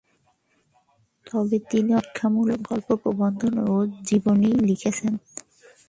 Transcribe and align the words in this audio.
তবে 1.27 1.57
তিনি 1.69 1.91
অনেক 1.91 2.05
শিক্ষামূলক 2.05 2.59
গল্প, 2.69 2.87
প্রবন্ধ 3.01 3.41
ও 3.67 3.75
জীবনী 4.07 4.49
লিখেছেন। 4.69 5.13